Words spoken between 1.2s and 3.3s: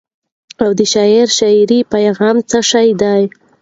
د شعر پیغام څه شی دی؟.